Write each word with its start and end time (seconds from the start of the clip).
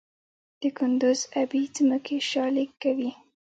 د 0.61 0.61
کندز 0.77 1.19
ابي 1.41 1.63
ځمکې 1.75 2.17
شالې 2.29 2.65
کوي؟ 2.81 3.11